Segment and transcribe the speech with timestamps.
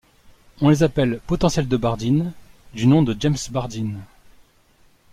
[0.61, 2.33] On les appelle potentiels de Bardeen,
[2.73, 3.99] du nom de James Bardeen.